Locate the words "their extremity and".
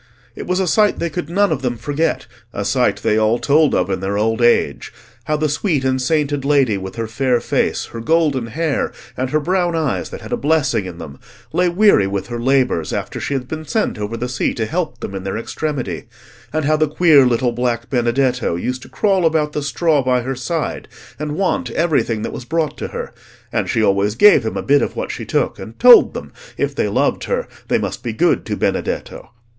15.23-16.65